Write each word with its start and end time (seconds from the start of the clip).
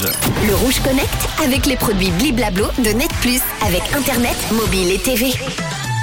Le 0.00 0.54
Rouge 0.54 0.80
Connect 0.80 1.28
avec 1.42 1.66
les 1.66 1.76
produits 1.76 2.10
Bliblablo 2.12 2.66
de 2.78 2.90
Net 2.90 3.10
Plus 3.20 3.40
avec 3.66 3.82
Internet, 3.94 4.36
mobile 4.52 4.92
et 4.92 4.98
TV. 4.98 5.32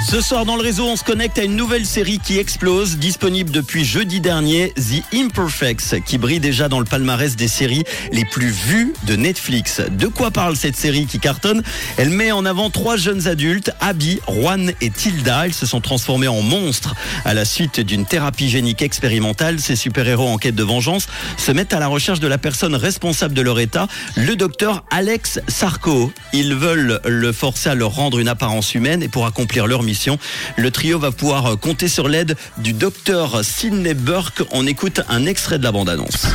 Ce 0.04 0.20
soir 0.20 0.44
dans 0.44 0.54
le 0.54 0.62
réseau, 0.62 0.86
on 0.86 0.94
se 0.94 1.02
connecte 1.02 1.38
à 1.38 1.42
une 1.42 1.56
nouvelle 1.56 1.84
série 1.84 2.20
qui 2.20 2.38
explose, 2.38 2.96
disponible 2.96 3.50
depuis 3.50 3.84
jeudi 3.84 4.20
dernier, 4.20 4.72
The 4.76 5.02
Imperfects, 5.12 6.04
qui 6.04 6.16
brille 6.16 6.38
déjà 6.38 6.68
dans 6.68 6.78
le 6.78 6.84
palmarès 6.84 7.34
des 7.34 7.48
séries 7.48 7.82
les 8.12 8.24
plus 8.24 8.50
vues 8.50 8.92
de 9.06 9.16
Netflix. 9.16 9.80
De 9.90 10.06
quoi 10.06 10.30
parle 10.30 10.54
cette 10.54 10.76
série 10.76 11.06
qui 11.06 11.18
cartonne? 11.18 11.62
Elle 11.96 12.10
met 12.10 12.30
en 12.30 12.44
avant 12.44 12.70
trois 12.70 12.96
jeunes 12.96 13.26
adultes, 13.26 13.72
Abby, 13.80 14.20
Juan 14.28 14.72
et 14.80 14.90
Tilda. 14.90 15.48
Ils 15.48 15.54
se 15.54 15.66
sont 15.66 15.80
transformés 15.80 16.28
en 16.28 16.40
monstres 16.40 16.94
à 17.24 17.34
la 17.34 17.44
suite 17.44 17.80
d'une 17.80 18.06
thérapie 18.06 18.48
génique 18.48 18.82
expérimentale. 18.82 19.58
Ces 19.58 19.76
super-héros 19.76 20.28
en 20.28 20.38
quête 20.38 20.54
de 20.54 20.62
vengeance 20.62 21.08
se 21.36 21.50
mettent 21.50 21.74
à 21.74 21.80
la 21.80 21.88
recherche 21.88 22.20
de 22.20 22.28
la 22.28 22.38
personne 22.38 22.76
responsable 22.76 23.34
de 23.34 23.42
leur 23.42 23.58
état, 23.58 23.88
le 24.14 24.36
docteur 24.36 24.84
Alex 24.90 25.40
Sarko. 25.48 26.12
Ils 26.32 26.54
veulent 26.54 27.00
le 27.04 27.32
forcer 27.32 27.70
à 27.70 27.74
leur 27.74 27.92
rendre 27.92 28.20
une 28.20 28.28
apparence 28.28 28.74
humaine 28.74 29.02
et 29.02 29.08
pour 29.08 29.26
accomplir 29.26 29.66
leur 29.66 29.82
mission, 29.86 30.18
le 30.56 30.70
trio 30.70 30.98
va 30.98 31.12
pouvoir 31.12 31.58
compter 31.58 31.88
sur 31.88 32.08
l'aide 32.08 32.36
du 32.58 32.74
docteur 32.74 33.42
Sidney 33.42 33.94
Burke. 33.94 34.42
On 34.50 34.66
écoute 34.66 35.00
un 35.08 35.24
extrait 35.24 35.58
de 35.58 35.64
la 35.64 35.72
bande-annonce. 35.72 36.26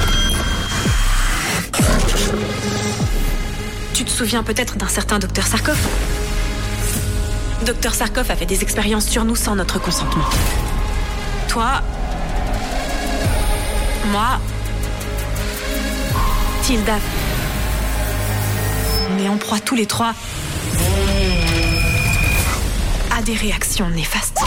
Tu 3.94 4.06
te 4.06 4.10
souviens 4.10 4.42
peut-être 4.42 4.78
d'un 4.78 4.88
certain 4.88 5.20
docteur 5.20 5.46
Sarkov 5.46 5.78
Docteur 7.66 7.94
Sarkov 7.94 8.32
a 8.32 8.36
fait 8.36 8.48
des 8.48 8.64
expériences 8.64 9.08
sur 9.08 9.24
nous 9.24 9.36
sans 9.36 9.56
notre 9.56 9.80
consentement. 9.80 10.26
Toi, 11.48 11.84
moi, 14.12 14.40
Tilda. 16.64 16.98
On 19.20 19.30
en 19.30 19.38
proie 19.38 19.60
tous 19.60 19.76
les 19.76 19.86
trois 19.86 20.14
des 23.24 23.36
réactions 23.36 23.90
néfastes. 23.90 24.40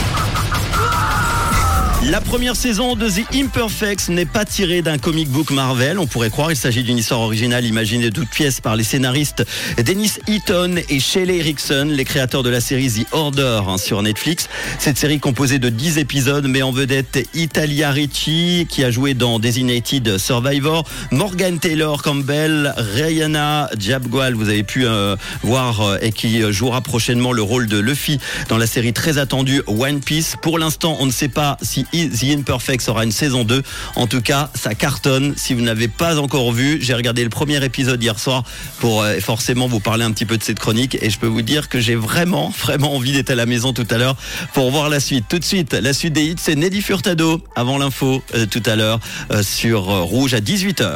La 2.10 2.20
première 2.20 2.54
saison 2.54 2.96
de 2.96 3.08
The 3.08 3.24
Imperfects 3.34 4.10
n'est 4.10 4.26
pas 4.26 4.44
tirée 4.44 4.82
d'un 4.82 4.98
comic 4.98 5.30
book 5.30 5.50
Marvel. 5.50 5.98
On 5.98 6.06
pourrait 6.06 6.28
croire 6.28 6.52
il 6.52 6.56
s'agit 6.56 6.82
d'une 6.82 6.98
histoire 6.98 7.20
originale 7.20 7.64
imaginée 7.64 8.10
de 8.10 8.10
toutes 8.10 8.28
pièces 8.28 8.60
par 8.60 8.76
les 8.76 8.84
scénaristes 8.84 9.42
Dennis 9.82 10.18
Eaton 10.28 10.74
et 10.90 11.00
Shelley 11.00 11.38
Erickson, 11.38 11.88
les 11.90 12.04
créateurs 12.04 12.42
de 12.42 12.50
la 12.50 12.60
série 12.60 12.90
The 12.90 13.06
Order 13.12 13.62
hein, 13.66 13.78
sur 13.78 14.02
Netflix. 14.02 14.50
Cette 14.78 14.98
série 14.98 15.18
composée 15.18 15.58
de 15.58 15.70
10 15.70 15.96
épisodes 15.96 16.46
met 16.46 16.60
en 16.60 16.72
vedette 16.72 17.26
Italia 17.32 17.90
Ricci 17.90 18.66
qui 18.68 18.84
a 18.84 18.90
joué 18.90 19.14
dans 19.14 19.38
Designated 19.38 20.18
Survivor, 20.18 20.84
Morgan 21.10 21.58
Taylor 21.58 22.02
Campbell, 22.02 22.74
Rihanna 22.76 23.70
Jabgual, 23.78 24.34
vous 24.34 24.50
avez 24.50 24.62
pu 24.62 24.84
euh, 24.84 25.16
voir 25.42 25.80
euh, 25.80 25.96
et 26.02 26.12
qui 26.12 26.52
jouera 26.52 26.82
prochainement 26.82 27.32
le 27.32 27.40
rôle 27.40 27.66
de 27.66 27.78
Luffy 27.78 28.18
dans 28.50 28.58
la 28.58 28.66
série 28.66 28.92
très 28.92 29.16
attendue 29.16 29.62
One 29.66 30.00
Piece. 30.00 30.36
Pour 30.42 30.58
l'instant, 30.58 30.98
on 31.00 31.06
ne 31.06 31.10
sait 31.10 31.28
pas 31.28 31.56
si 31.62 31.86
The 31.94 32.36
Imperfects 32.36 32.88
aura 32.88 33.04
une 33.04 33.12
saison 33.12 33.44
2. 33.44 33.62
En 33.96 34.06
tout 34.06 34.20
cas, 34.20 34.50
ça 34.54 34.74
cartonne. 34.74 35.34
Si 35.36 35.54
vous 35.54 35.60
n'avez 35.60 35.88
pas 35.88 36.18
encore 36.18 36.52
vu, 36.52 36.78
j'ai 36.80 36.94
regardé 36.94 37.22
le 37.22 37.30
premier 37.30 37.64
épisode 37.64 38.02
hier 38.02 38.18
soir 38.18 38.42
pour 38.80 39.02
euh, 39.02 39.18
forcément 39.20 39.66
vous 39.66 39.80
parler 39.80 40.04
un 40.04 40.10
petit 40.10 40.26
peu 40.26 40.36
de 40.36 40.42
cette 40.42 40.58
chronique 40.58 40.98
et 41.00 41.10
je 41.10 41.18
peux 41.18 41.26
vous 41.26 41.42
dire 41.42 41.68
que 41.68 41.80
j'ai 41.80 41.94
vraiment, 41.94 42.52
vraiment 42.58 42.94
envie 42.94 43.12
d'être 43.12 43.30
à 43.30 43.34
la 43.34 43.46
maison 43.46 43.72
tout 43.72 43.86
à 43.90 43.98
l'heure 43.98 44.16
pour 44.52 44.70
voir 44.70 44.88
la 44.88 45.00
suite. 45.00 45.26
Tout 45.28 45.38
de 45.38 45.44
suite, 45.44 45.72
la 45.72 45.92
suite 45.92 46.12
des 46.12 46.24
hits, 46.24 46.36
c'est 46.38 46.56
Neddy 46.56 46.82
Furtado 46.82 47.40
avant 47.54 47.78
l'info 47.78 48.22
euh, 48.34 48.46
tout 48.46 48.62
à 48.66 48.76
l'heure 48.76 49.00
euh, 49.30 49.42
sur 49.42 49.84
Rouge 49.84 50.34
à 50.34 50.40
18h. 50.40 50.94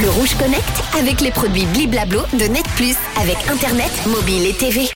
Le 0.00 0.10
Rouge 0.10 0.34
Connect 0.38 0.64
avec 0.98 1.20
les 1.20 1.30
produits 1.30 1.66
Bliblablo 1.66 2.20
de 2.38 2.44
Net 2.44 2.66
Plus 2.76 2.96
avec 3.20 3.36
Internet, 3.50 3.90
mobile 4.06 4.46
et 4.46 4.52
TV. 4.52 4.82